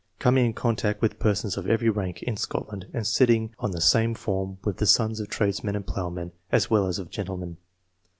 [0.17, 4.15] Coming in contact with persons of every rank [in Scotland], and sitting on the same
[4.15, 7.57] form with the sons of tradesmen and ploughmen, as well as of gentlemen."